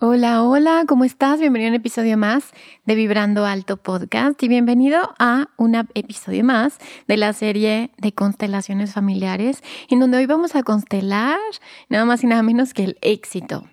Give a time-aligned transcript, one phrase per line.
[0.00, 1.40] Hola, hola, ¿cómo estás?
[1.40, 2.52] Bienvenido a un episodio más
[2.86, 8.92] de Vibrando Alto Podcast y bienvenido a un episodio más de la serie de constelaciones
[8.94, 11.40] familiares, en donde hoy vamos a constelar
[11.88, 13.64] nada más y nada menos que el éxito.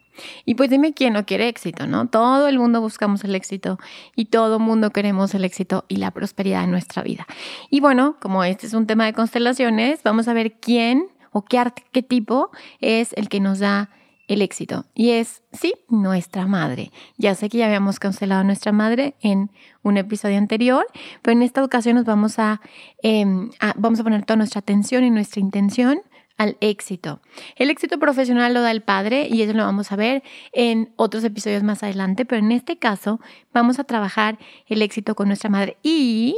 [0.45, 2.08] Y pues dime quién no quiere éxito, ¿no?
[2.08, 3.78] Todo el mundo buscamos el éxito
[4.16, 7.28] y todo el mundo queremos el éxito y la prosperidad en nuestra vida.
[7.70, 11.60] Y bueno, como este es un tema de constelaciones, vamos a ver quién o qué
[11.60, 12.50] arquetipo
[12.82, 13.92] es el que nos da
[14.28, 14.86] el éxito.
[14.94, 16.92] Y es, sí, nuestra madre.
[17.18, 19.52] Ya sé que ya habíamos cancelado a nuestra madre en
[19.84, 20.86] un episodio anterior,
[21.22, 22.62] pero en esta ocasión nos vamos a,
[23.04, 26.02] em, a, vamos a poner toda nuestra atención y nuestra intención
[26.38, 27.22] al éxito.
[27.56, 31.23] El éxito profesional lo da el padre y eso lo vamos a ver en otros
[31.23, 33.20] episodios más adelante, pero en este caso
[33.54, 36.38] vamos a trabajar el éxito con nuestra madre y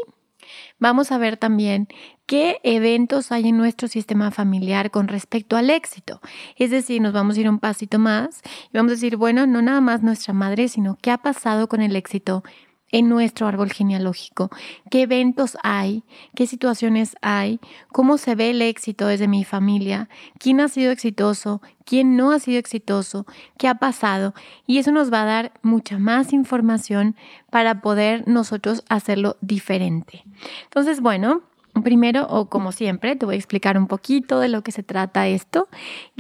[0.79, 1.87] Vamos a ver también
[2.25, 6.21] qué eventos hay en nuestro sistema familiar con respecto al éxito.
[6.57, 8.41] Es decir, nos vamos a ir un pasito más
[8.71, 11.81] y vamos a decir, bueno, no nada más nuestra madre, sino qué ha pasado con
[11.81, 12.43] el éxito
[12.91, 14.49] en nuestro árbol genealógico,
[14.89, 16.03] qué eventos hay,
[16.35, 21.61] qué situaciones hay, cómo se ve el éxito desde mi familia, quién ha sido exitoso,
[21.85, 23.25] quién no ha sido exitoso,
[23.57, 24.33] qué ha pasado.
[24.65, 27.15] Y eso nos va a dar mucha más información
[27.49, 30.23] para poder nosotros hacerlo diferente.
[30.63, 31.41] Entonces, bueno,
[31.83, 35.27] Primero, o como siempre, te voy a explicar un poquito de lo que se trata
[35.27, 35.67] esto.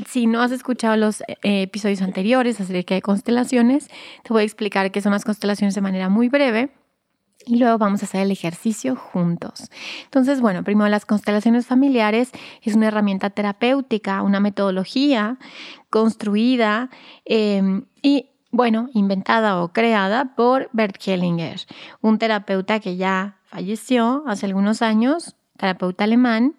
[0.07, 3.87] Si no has escuchado los eh, episodios anteriores acerca de constelaciones,
[4.23, 6.71] te voy a explicar qué son las constelaciones de manera muy breve.
[7.45, 9.69] Y luego vamos a hacer el ejercicio juntos.
[10.03, 12.31] Entonces, bueno, primero las constelaciones familiares
[12.61, 15.37] es una herramienta terapéutica, una metodología
[15.89, 16.89] construida
[17.23, 21.61] em, y bueno, inventada o creada por Bert Hellinger,
[22.01, 26.55] un terapeuta que ya falleció hace algunos años, terapeuta alemán.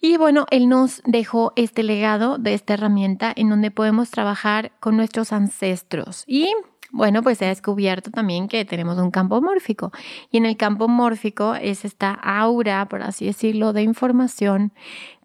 [0.00, 4.96] Y bueno, él nos dejó este legado de esta herramienta en donde podemos trabajar con
[4.96, 6.24] nuestros ancestros.
[6.26, 6.52] Y
[6.96, 9.90] bueno, pues se ha descubierto también que tenemos un campo mórfico.
[10.30, 14.72] Y en el campo mórfico es esta aura, por así decirlo, de información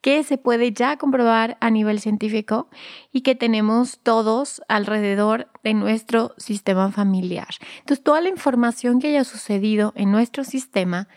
[0.02, 2.70] que se puede ya comprobar a nivel científico
[3.12, 7.50] y que tenemos todos alrededor de nuestro sistema familiar.
[7.82, 11.08] Entonces, toda la información que haya sucedido en nuestro sistema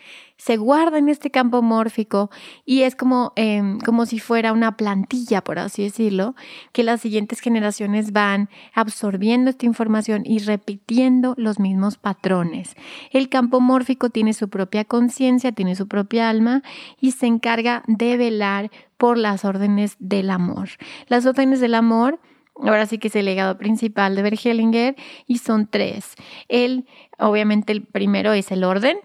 [0.43, 2.29] se guarda en este campo mórfico
[2.65, 6.35] y es como, em, como si fuera una plantilla, por así decirlo,
[6.73, 12.75] que las siguientes generaciones van absorbiendo esta información y repitiendo los mismos patrones.
[13.13, 16.65] El campo mórfico tiene su propia conciencia, tiene su propia alma
[17.01, 20.71] y se encarga de velar por las órdenes del amor.
[21.07, 22.19] Las órdenes del amor
[22.61, 24.95] Ahora sí que es el legado principal de Bergelinger
[25.27, 26.15] y son tres.
[26.49, 26.87] Él,
[27.19, 28.99] obviamente, el primero es el orden,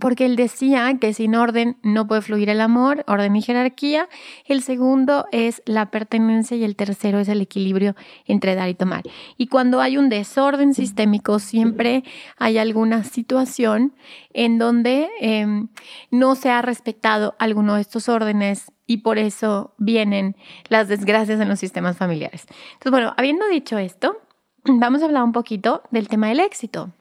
[0.00, 4.08] porque él decía que sin orden no puede fluir el amor, orden y jerarquía.
[4.44, 7.94] El segundo es la pertenencia y el tercero es el equilibrio
[8.26, 9.04] entre dar y tomar.
[9.36, 12.02] Y cuando hay un desorden sistémico, siempre
[12.36, 13.94] hay alguna situación
[14.34, 15.68] en donde em,
[16.10, 20.36] no se ha respetado alguno de estos órdenes y por eso vienen
[20.68, 22.46] las desgracias en los sistemas familiares.
[22.74, 24.18] Entonces, bueno, habiendo dicho esto,
[24.64, 26.92] vamos a hablar un poquito del tema del éxito.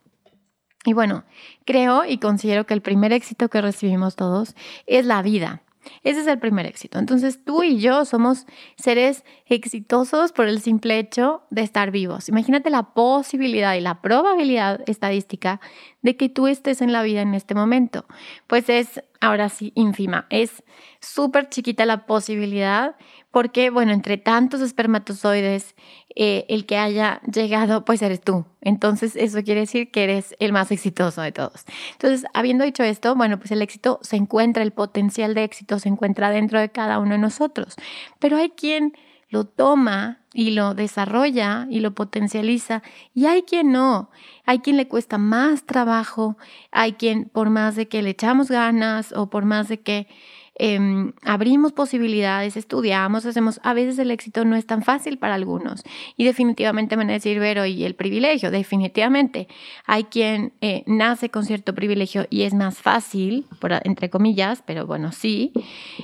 [0.86, 1.26] Y bueno,
[1.66, 5.64] creo y considero que el primer éxito que recibimos todos es la vida.
[6.04, 7.00] Ese es el primer éxito.
[7.00, 8.46] Entonces tú y yo somos
[8.76, 12.30] seres exitosos por el simple hecho de estar vivos.
[12.30, 15.60] Imagínate la posibilidad y la probabilidad estadística
[16.02, 18.06] de que tú estés en la vida en este momento.
[18.48, 20.28] Pues es ahora sí ínfima.
[20.30, 20.64] Es
[21.00, 22.96] súper chiquita la posibilidad
[23.32, 25.76] porque, bueno, entre tantos espermatozoides,
[26.16, 28.46] eh, el que haya llegado, pues eres tú.
[28.62, 31.66] Entonces, eso quiere decir que eres el más exitoso de todos.
[31.92, 35.90] Entonces, habiendo dicho esto, bueno, pues el éxito se encuentra, el potencial de éxito se
[35.90, 37.76] encuentra dentro de cada uno de nosotros.
[38.20, 38.94] Pero hay quien
[39.30, 42.84] lo toma y lo desarrolla y lo potencializa
[43.14, 44.10] y hay quien no,
[44.46, 46.38] hay quien le cuesta más trabajo,
[46.72, 50.08] hay quien por más de que le echamos ganas o por más de que
[50.58, 55.84] Em, abrimos posibilidades, estudiamos, hacemos, a veces el éxito no es tan fácil para algunos.
[56.16, 59.50] Y definitivamente me van a decir, Vero, y el privilegio, definitivamente.
[59.86, 63.46] Hay quien eh, nace con cierto privilegio y es más fácil,
[63.84, 65.52] entre comillas, pero bueno, sí.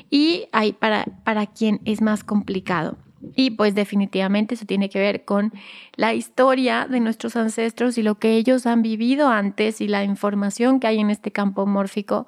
[0.09, 2.97] Y hay para, para quien es más complicado.
[3.35, 5.53] Y pues definitivamente eso tiene que ver con
[5.95, 10.79] la historia de nuestros ancestros y lo que ellos han vivido antes y la información
[10.79, 12.25] que hay en este campo mórfico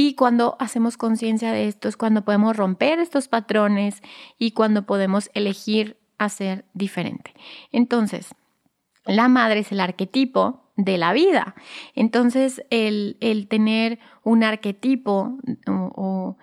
[0.00, 4.00] y cuando hacemos conciencia de esto es cuando podemos romper estos patrones
[4.38, 7.34] y cuando podemos elegir hacer diferente.
[7.72, 8.32] Entonces,
[9.04, 11.56] la madre es el arquetipo de la vida.
[11.96, 13.16] Entonces, el,
[13.50, 15.36] tener un arquetipo
[15.66, 16.38] o, o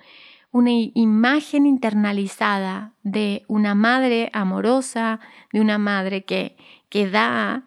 [0.51, 5.21] una imagen internalizada de una madre amorosa,
[5.53, 6.57] de una madre que,
[6.89, 7.65] que da,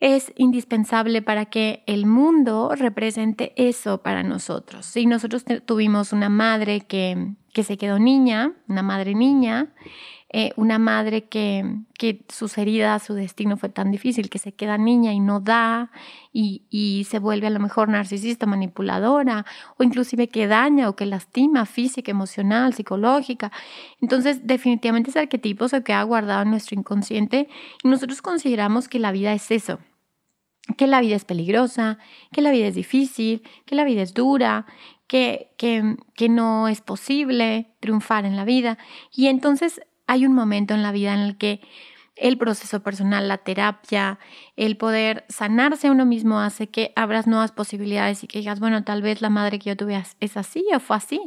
[0.00, 4.84] es indispensable para que el mundo represente eso para nosotros.
[4.86, 9.72] Si nosotros tuvimos una madre que, que, se quedó niña, una madre niña,
[10.28, 11.64] eh, una madre que,
[11.96, 15.92] que, sus heridas, su destino fue tan difícil, que se queda niña y no da
[16.32, 19.46] y, y se vuelve a lo mejor narcisista, manipuladora,
[19.78, 23.52] o inclusive que daña o que lastima física, emocional, psicológica.
[24.00, 27.48] Entonces, definitivamente ese arquetipo se queda guardado en nuestro inconsciente
[27.84, 29.78] y nosotros consideramos que la vida es eso
[30.76, 31.98] que la vida es peligrosa,
[32.32, 34.66] que la vida es difícil, que la vida es dura,
[35.06, 38.76] que, que, que no es posible triunfar en la vida.
[39.12, 41.60] Y entonces hay un momento en la vida en el que
[42.16, 44.18] el proceso personal, la terapia,
[44.56, 48.82] el poder sanarse a uno mismo hace que abras nuevas posibilidades y que digas, bueno,
[48.84, 51.20] tal vez la madre que yo tuve es así o fue así.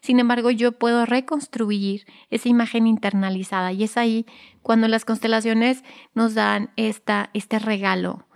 [0.00, 4.26] Sin embargo, yo puedo reconstruir esa imagen internalizada y es ahí
[4.62, 5.84] cuando las constelaciones
[6.14, 8.26] nos dan esta, este regalo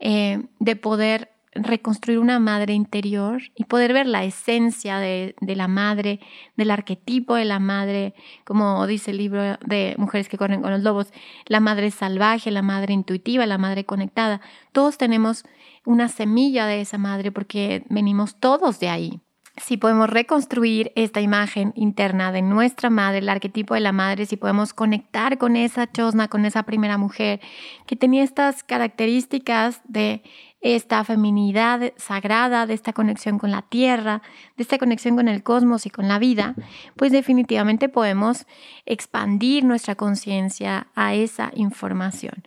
[0.00, 5.68] eh, de poder reconstruir una madre interior y poder ver la esencia de, de, la
[5.68, 6.20] madre,
[6.56, 8.14] del arquetipo de la madre,
[8.44, 11.12] como dice el libro de Mujeres que corren con los lobos,
[11.46, 14.40] la madre salvaje, la madre intuitiva, la madre conectada.
[14.72, 15.44] Todos tenemos
[15.84, 19.20] una semilla de esa madre porque venimos todos de ahí
[19.58, 24.36] si podemos reconstruir esta imagen interna de nuestra madre, el arquetipo de la madre, si
[24.36, 27.40] podemos conectar con esa chosna, con esa primera mujer
[27.86, 30.22] que tenía estas características de
[30.62, 34.22] esta feminidad sagrada, de esta conexión con la tierra,
[34.56, 36.54] de esta conexión con el cosmos y con la vida,
[36.96, 38.46] pues definitivamente podemos
[38.86, 42.44] expandir nuestra conciencia a esa información.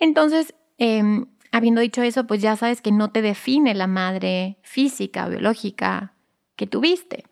[0.00, 5.28] Entonces, em, habiendo dicho eso, pues ya sabes que no te define la madre física,
[5.28, 6.12] biológica,
[6.56, 7.24] que tuviste.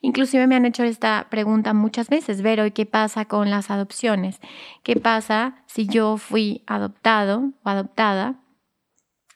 [0.00, 4.40] Inclusive me han hecho esta pregunta muchas veces, Vero, ¿y qué pasa con las adopciones?
[4.82, 8.40] ¿Qué pasa si yo fui adoptado o adoptada?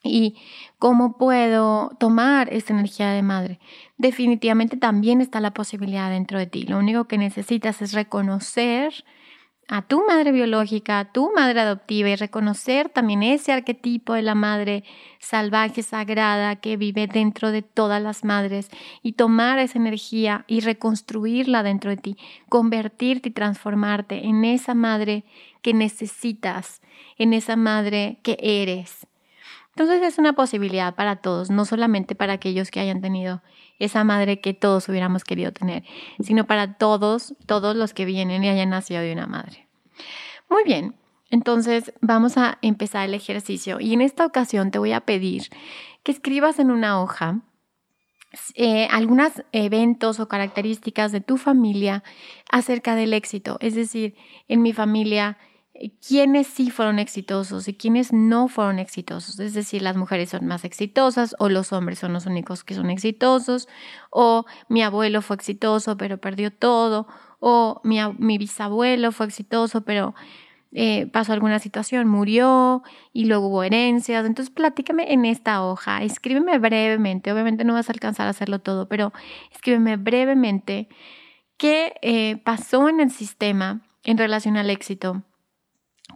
[0.03, 0.37] ¿Y
[0.79, 3.61] cómo puedo tomar esta energía de madre?
[3.99, 6.63] Definitivamente también está la posibilidad dentro de ti.
[6.63, 9.05] Lo único que necesitas es reconocer
[9.73, 14.35] a tu madre biológica, a tu madre adoptiva y reconocer también ese arquetipo de la
[14.35, 14.83] madre
[15.21, 18.69] salvaje, sagrada, que vive dentro de todas las madres
[19.01, 22.17] y tomar esa energía y reconstruirla dentro de ti,
[22.49, 25.25] convertirte y transformarte en esa madre
[25.63, 26.83] que necesitas,
[27.17, 29.07] en esa madre que eres.
[29.77, 33.41] Entonces es una posibilidad para todos, no solamente para aquellos que hayan tenido
[33.81, 35.83] esa madre que todos hubiéramos querido tener,
[36.21, 39.67] sino para todos, todos los que vienen y hayan nacido de una madre.
[40.49, 40.95] Muy bien,
[41.31, 45.49] entonces vamos a empezar el ejercicio y en esta ocasión te voy a pedir
[46.03, 47.41] que escribas en una hoja
[48.55, 52.05] eh, algunos eventos o características de tu familia
[52.51, 53.57] acerca del éxito.
[53.61, 54.15] Es decir,
[54.47, 55.37] en mi familia
[55.89, 59.41] quiénes sí fueron exitosos y quiénes no fueron exitosos.
[59.41, 62.91] Es decir, las mujeres son más exitosas o los hombres son los únicos que son
[62.91, 63.67] exitosos
[64.11, 67.07] o mi abuelo fue exitoso pero perdió todo
[67.39, 70.15] o mi, bisabuelo fue exitoso pero
[70.73, 72.83] eh, pasó alguna situación, murió
[73.15, 74.27] y luego hubo herencias.
[74.27, 78.87] Entonces platícame en esta hoja, escríbeme brevemente, obviamente no vas a alcanzar a hacerlo todo,
[78.87, 79.15] pero
[79.51, 80.89] escríbeme brevemente
[81.57, 85.23] qué eh, pasó en el sistema en relación al éxito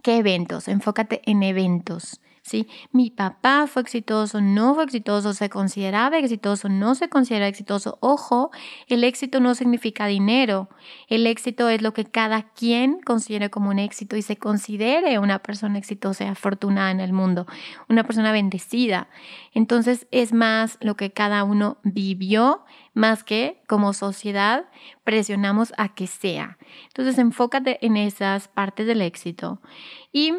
[0.03, 0.67] ¿Qué eventos?
[0.67, 2.19] Enfócate en eventos.
[2.45, 2.67] ¿sí?
[2.91, 7.97] Mi papá fue exitoso, no fue exitoso, se consideraba exitoso, no se considera exitoso.
[8.01, 8.51] Ojo,
[8.87, 10.69] el éxito no significa dinero.
[11.07, 15.39] El éxito es lo que cada quien considere como un éxito y se considere una
[15.39, 17.47] persona exitosa y afortunada en el mundo,
[17.89, 19.09] una persona bendecida.
[19.53, 22.63] Entonces es más lo que cada uno vivió,
[22.95, 24.65] más que como sociedad
[25.03, 26.57] presionamos a que sea.
[26.87, 29.61] Entonces enfócate en esas partes del éxito
[30.11, 30.33] y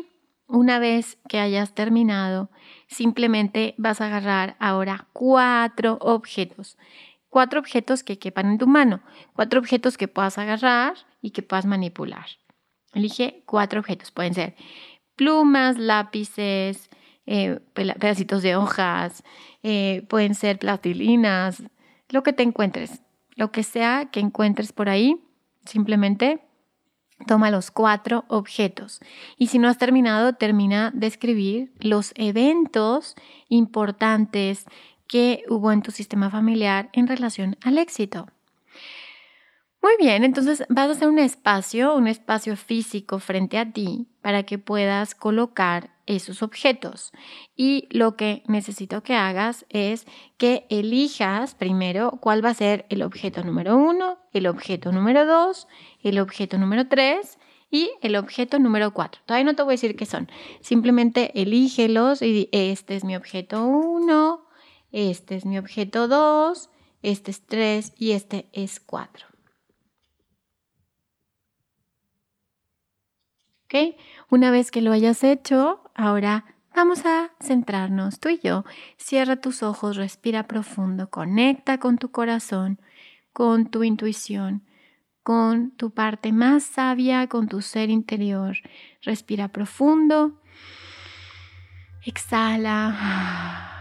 [0.48, 2.50] una vez que hayas terminado,
[2.86, 6.78] simplemente vas a agarrar ahora cuatro objetos.
[7.28, 9.02] Cuatro objetos que quepan en tu mano.
[9.34, 12.26] Cuatro objetos que puedas agarrar y que puedas manipular.
[12.94, 14.10] Elige cuatro objetos.
[14.12, 14.56] Pueden ser
[15.16, 16.88] plumas, lápices,
[17.26, 19.24] eh, pedacitos de hojas,
[19.64, 21.62] eh, pueden ser plastilinas,
[22.08, 23.02] lo que te encuentres.
[23.34, 25.20] Lo que sea que encuentres por ahí,
[25.64, 26.46] simplemente
[27.24, 29.00] Toma los cuatro objetos
[29.38, 33.14] y si no has terminado, termina de escribir los eventos
[33.48, 34.66] importantes
[35.06, 38.26] que hubo en tu sistema familiar en relación al éxito.
[39.82, 44.42] Muy bien, entonces vas a hacer un espacio, un espacio físico frente a ti para
[44.42, 47.12] que puedas colocar esos objetos.
[47.56, 53.02] Y lo que necesito que hagas es que elijas primero cuál va a ser el
[53.02, 55.68] objeto número uno, el objeto número dos,
[56.02, 57.38] el objeto número tres
[57.70, 59.20] y el objeto número cuatro.
[59.26, 60.30] Todavía no te voy a decir qué son.
[60.60, 64.46] Simplemente elígelos y este es mi objeto uno,
[64.92, 66.70] este es mi objeto dos,
[67.02, 68.80] este es tres y este es
[74.30, 76.44] Una vez que lo hayas hecho, ahora
[76.74, 78.64] vamos a centrarnos tú y yo.
[78.96, 82.80] Cierra tus ojos, respira profundo, conecta con tu corazón,
[83.32, 84.62] con tu intuición,
[85.22, 88.56] con tu parte más sabia, con tu ser interior.
[89.02, 90.40] Respira profundo.
[92.04, 93.72] Exhala.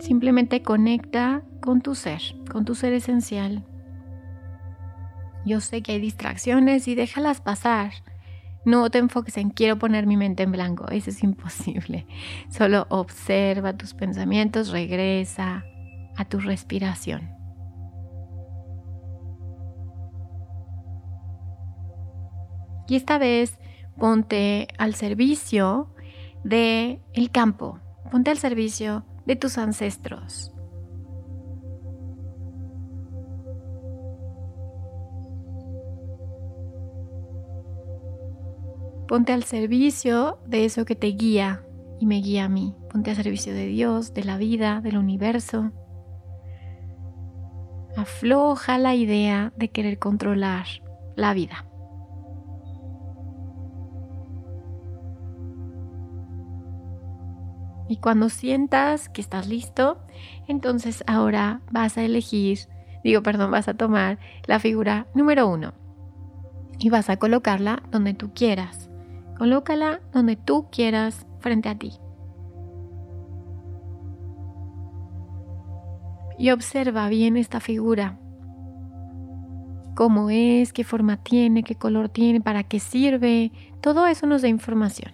[0.00, 3.67] Simplemente conecta con tu ser, con tu ser esencial.
[5.44, 7.92] Yo sé que hay distracciones y déjalas pasar.
[8.64, 12.06] No te enfoques en quiero poner mi mente en blanco, eso es imposible.
[12.50, 15.64] Solo observa tus pensamientos, regresa
[16.16, 17.30] a tu respiración.
[22.88, 23.58] Y esta vez
[23.98, 25.94] ponte al servicio
[26.42, 27.80] de el campo,
[28.10, 30.52] ponte al servicio de tus ancestros.
[39.08, 41.64] Ponte al servicio de eso que te guía
[41.98, 42.74] y me guía a mí.
[42.90, 45.72] Ponte al servicio de Dios, de la vida, del universo.
[47.96, 50.66] Afloja la idea de querer controlar
[51.16, 51.64] la vida.
[57.88, 60.02] Y cuando sientas que estás listo,
[60.48, 62.58] entonces ahora vas a elegir,
[63.02, 65.72] digo, perdón, vas a tomar la figura número uno
[66.78, 68.87] y vas a colocarla donde tú quieras.
[69.38, 71.92] Colócala donde tú quieras frente a ti.
[76.38, 78.18] Y observa bien esta figura.
[79.94, 83.52] Cómo es, qué forma tiene, qué color tiene, para qué sirve.
[83.80, 85.12] Todo eso nos da información.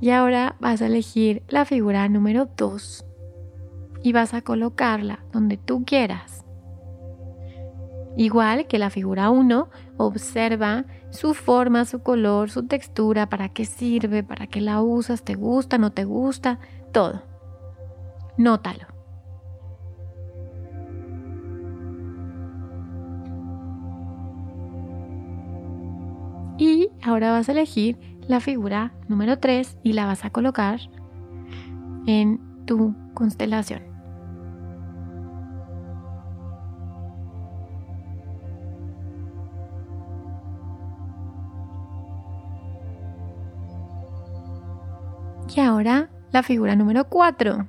[0.00, 3.06] Y ahora vas a elegir la figura número 2
[4.02, 6.44] y vas a colocarla donde tú quieras.
[8.16, 14.24] Igual que la figura 1, observa su forma, su color, su textura, para qué sirve,
[14.24, 16.58] para qué la usas, te gusta, no te gusta,
[16.92, 17.22] todo.
[18.36, 18.88] Nótalo.
[26.58, 30.80] Y ahora vas a elegir la figura número 3 y la vas a colocar
[32.06, 33.93] en tu constelación.
[45.74, 47.68] Ahora la figura número 4.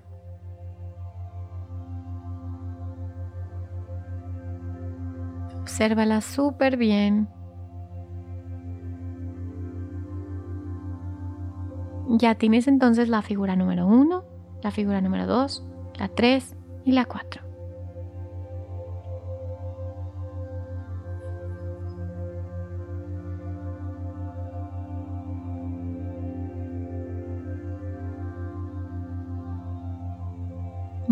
[5.61, 7.27] Obsérvala súper bien.
[12.07, 14.23] Ya tienes entonces la figura número 1,
[14.61, 15.65] la figura número 2,
[15.97, 17.44] la 3 y la 4.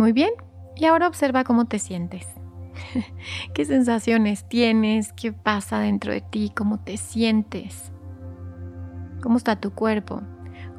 [0.04, 0.32] Muy bien,
[0.76, 2.28] y ahora observa cómo te sientes.
[3.54, 5.14] ¿Qué sensaciones tienes?
[5.14, 6.52] ¿Qué pasa dentro de ti?
[6.54, 7.94] ¿Cómo te sientes?
[9.22, 10.22] ¿Cómo está tu cuerpo?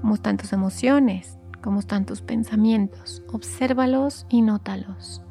[0.03, 1.39] ¿Cómo están tus emociones?
[1.63, 3.23] ¿Cómo están tus pensamientos?
[3.33, 5.23] Obsérvalos y nótalos.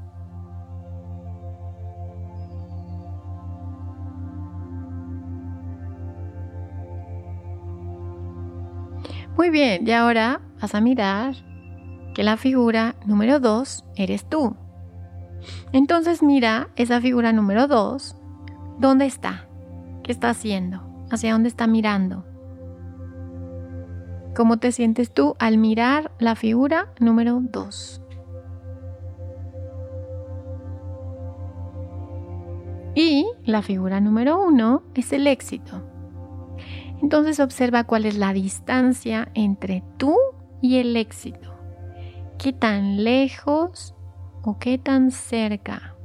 [9.38, 11.52] Muy bien, y ahora vas a mirar
[12.13, 14.55] que la figura número 2 eres tú.
[15.72, 18.15] Entonces mira esa figura número 2.
[18.79, 19.48] ¿Dónde está?
[20.03, 20.82] ¿Qué está haciendo?
[21.10, 22.25] ¿Hacia dónde está mirando?
[24.36, 28.01] ¿Cómo te sientes tú al mirar la figura número 2?
[32.96, 35.82] Y la figura número 1 es el éxito.
[37.01, 40.15] Entonces observa cuál es la distancia entre tú
[40.62, 41.52] y el éxito.
[42.43, 43.95] ¿Qué tan lejos
[44.43, 45.95] o qué tan cerca?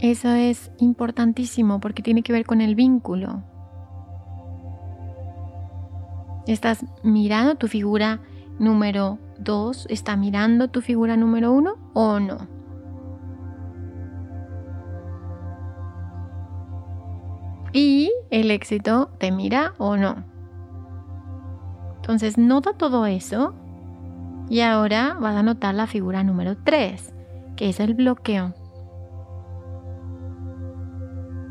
[0.00, 3.42] Eso es importantísimo porque tiene que ver con el vínculo.
[6.46, 8.22] Estás mirando tu figura
[8.58, 12.48] número 2, está mirando tu figura número 1 o no.
[17.74, 20.35] Y el éxito te mira o no.
[22.06, 23.52] Entonces nota todo eso
[24.48, 27.12] y ahora vas a notar la figura número 3,
[27.56, 28.54] que es el bloqueo.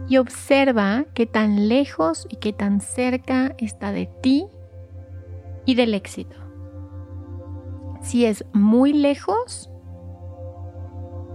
[0.08, 4.48] Y observa qué tan lejos y qué tan cerca está de ti
[5.66, 6.38] y del éxito.
[8.00, 9.70] Si es muy lejos,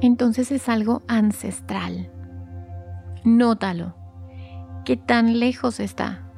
[0.01, 2.11] entonces es algo ancestral.
[3.23, 3.95] Nótalo.
[4.87, 6.30] ¿Qué tan lejos está?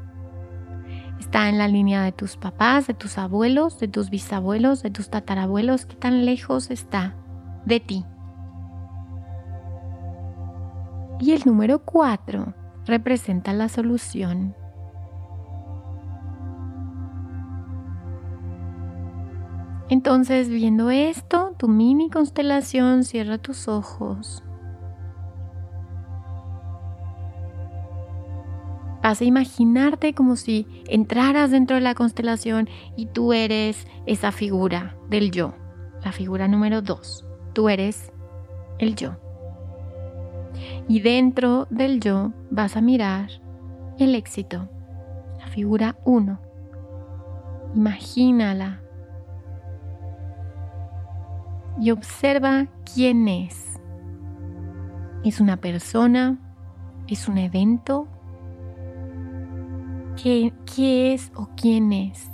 [1.23, 5.09] ¿Está en la línea de tus papás, de tus abuelos, de tus bisabuelos, de tus
[5.09, 5.87] tatarabuelos?
[5.87, 7.15] ¿Qué tan lejos está
[7.65, 8.05] de ti?
[11.21, 12.55] Y el número 4
[12.87, 14.57] representa la solución.
[19.91, 24.43] Entonces, viendo esto, tu mini constelación, cierra tus ojos.
[29.21, 35.31] A imaginarte como si entraras dentro de la constelación y tú eres esa figura del
[35.31, 35.55] yo,
[36.03, 37.27] la figura número 2.
[37.53, 38.11] Tú eres
[38.79, 39.19] el yo.
[40.89, 43.29] Y dentro del yo vas a mirar
[43.99, 44.71] el éxito,
[45.39, 46.41] la figura 1.
[47.75, 48.81] Imagínala.
[51.79, 53.79] Y observa quién es.
[55.23, 56.39] ¿Es una persona?
[57.07, 58.09] ¿Es un evento?
[60.23, 62.31] Qué, es o quién es.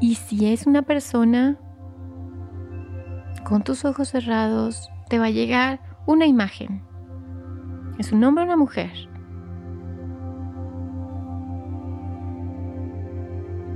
[0.00, 1.58] Y si es una persona,
[3.44, 6.82] con tus ojos cerrados te va a llegar una imagen.
[7.98, 8.92] ¿Es un hombre o una mujer?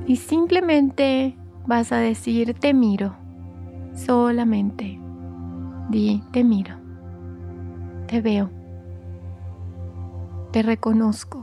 [0.07, 3.17] Y simplemente vas a decir, te miro.
[3.95, 4.99] Solamente.
[5.91, 6.77] Di, te miro.
[8.07, 8.51] Te veo.
[10.53, 11.42] Te reconozco.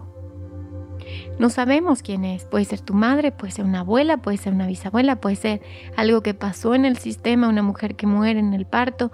[1.39, 2.43] No sabemos quién es.
[2.43, 5.61] Puede ser tu madre, puede ser una abuela, puede ser una bisabuela, puede ser
[5.95, 9.09] algo que pasó en el sistema, una mujer que muere en el parto,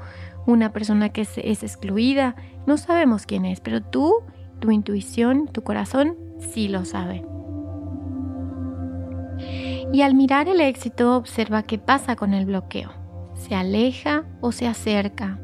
[0.47, 2.35] una persona que es, excluida.
[2.65, 4.23] No sabemos quién es, pero tú,
[4.59, 7.23] tu intuición, tu corazón, sí lo sabe.
[9.93, 12.89] Y al mirar el éxito, observa qué pasa con el bloqueo.
[13.35, 15.39] ¿Se aleja o se acerca?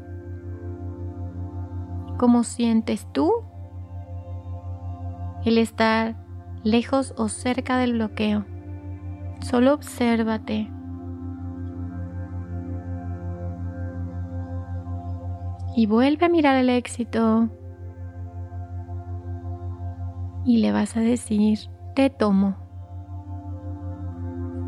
[2.18, 3.32] ¿Cómo sientes tú
[5.44, 6.21] el estar
[6.64, 8.44] lejos o cerca del bloqueo.
[9.40, 10.70] Solo obsérvate.
[15.74, 17.48] Y vuelve a mirar el éxito.
[20.44, 21.58] Y le vas a decir,
[21.94, 22.56] te tomo.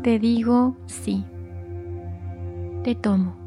[0.03, 1.25] Te digo sí.
[2.83, 3.44] Te tomo.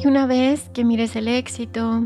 [0.00, 2.04] Y una vez que mires el éxito,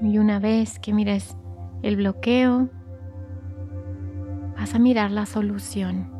[0.00, 1.36] y una vez que mires
[1.82, 2.68] el bloqueo,
[4.56, 6.12] vas a mirar la solución.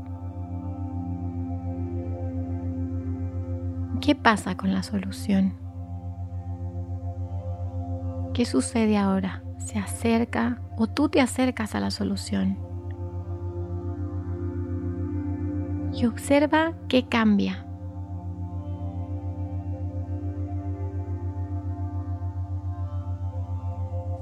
[4.00, 5.54] ¿Qué pasa con la solución?
[8.34, 9.44] ¿Qué sucede ahora?
[9.58, 12.58] ¿Se acerca o tú te acercas a la solución?
[15.94, 17.67] Y observa qué cambia.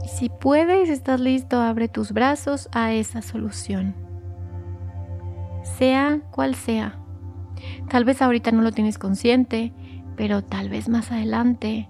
[0.06, 3.94] Si puedes, estás listo, abre tus brazos a esa solución.
[5.62, 6.98] Sea cual sea.
[7.88, 9.72] Tal vez ahorita no lo tienes consciente,
[10.16, 11.88] pero tal vez más adelante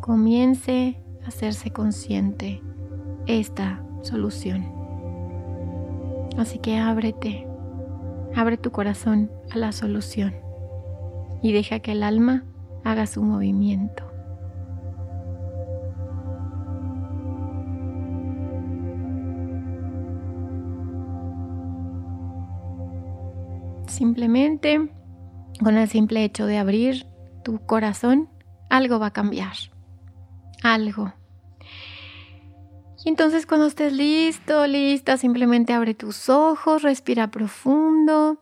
[0.00, 2.62] comience a hacerse consciente
[3.26, 4.66] esta solución.
[6.36, 7.46] Así que ábrete,
[8.34, 10.34] abre tu corazón a la solución
[11.42, 12.44] y deja que el alma
[12.84, 14.03] haga su movimiento.
[23.94, 24.90] Simplemente,
[25.62, 27.06] con el simple hecho de abrir
[27.44, 28.28] tu corazón,
[28.68, 29.54] algo va a cambiar.
[30.64, 31.14] Algo.
[33.04, 38.40] Y entonces cuando estés listo, lista, simplemente abre tus ojos, respira profundo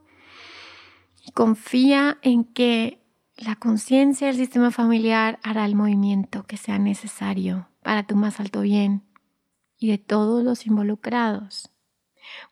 [1.23, 3.05] y confía en que
[3.37, 8.63] la conciencia del sistema familiar hará el movimiento que sea necesario para tu más alto
[8.63, 9.03] bien
[9.79, 11.72] y de todos los involucrados.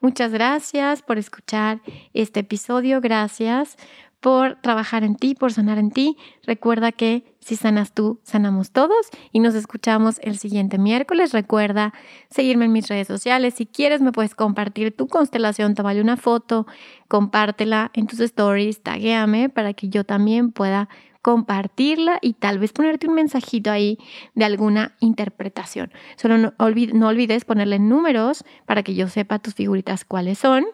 [0.01, 1.81] Muchas gracias por escuchar
[2.13, 3.77] este episodio, gracias
[4.21, 6.17] por trabajar en ti, por sanar en ti.
[6.45, 11.33] Recuerda que si sanas tú, sanamos todos y nos escuchamos el siguiente miércoles.
[11.33, 11.95] Recuerda
[12.29, 13.55] seguirme en mis redes sociales.
[13.55, 16.67] Si quieres, me puedes compartir tu constelación, te vale una foto,
[17.09, 20.91] compártela en tus stories, taguéame para que yo también pueda
[21.23, 23.99] compartirla y tal vez ponerte un mensajito ahí
[24.35, 25.93] de alguna interpretación.
[26.17, 30.65] Solo no, olvides ponerle números para que yo sepa tus figuritas cuáles son.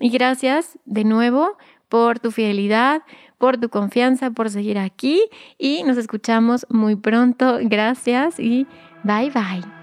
[0.00, 1.56] Y gracias de nuevo
[1.88, 3.02] por tu fidelidad,
[3.38, 5.22] por tu confianza, por seguir aquí
[5.58, 7.58] y nos escuchamos muy pronto.
[7.62, 8.66] Gracias y
[9.04, 9.77] bye bye.